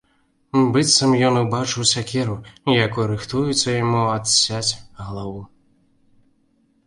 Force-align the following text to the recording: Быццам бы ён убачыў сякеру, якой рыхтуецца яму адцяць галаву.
Быццам 0.75 1.11
бы 1.15 1.19
ён 1.27 1.35
убачыў 1.41 1.83
сякеру, 1.89 2.37
якой 2.85 3.05
рыхтуецца 3.11 3.75
яму 3.75 4.01
адцяць 4.15 4.67
галаву. 5.05 5.41